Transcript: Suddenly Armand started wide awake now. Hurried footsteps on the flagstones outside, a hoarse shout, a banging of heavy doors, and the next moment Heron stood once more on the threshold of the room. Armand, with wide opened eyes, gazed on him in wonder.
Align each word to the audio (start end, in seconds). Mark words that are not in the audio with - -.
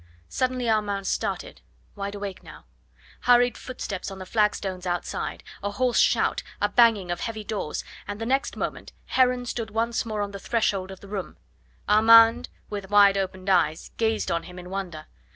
Suddenly 0.29 0.67
Armand 0.67 1.05
started 1.05 1.61
wide 1.95 2.15
awake 2.15 2.41
now. 2.41 2.65
Hurried 3.25 3.55
footsteps 3.55 4.09
on 4.09 4.17
the 4.17 4.25
flagstones 4.25 4.87
outside, 4.87 5.43
a 5.61 5.69
hoarse 5.69 5.99
shout, 5.99 6.41
a 6.59 6.67
banging 6.67 7.11
of 7.11 7.19
heavy 7.19 7.43
doors, 7.43 7.83
and 8.07 8.19
the 8.19 8.25
next 8.25 8.57
moment 8.57 8.93
Heron 9.05 9.45
stood 9.45 9.69
once 9.69 10.03
more 10.03 10.23
on 10.23 10.31
the 10.31 10.39
threshold 10.39 10.89
of 10.89 11.01
the 11.01 11.07
room. 11.07 11.37
Armand, 11.87 12.49
with 12.67 12.89
wide 12.89 13.15
opened 13.15 13.47
eyes, 13.51 13.91
gazed 13.97 14.31
on 14.31 14.41
him 14.41 14.57
in 14.57 14.71
wonder. 14.71 15.05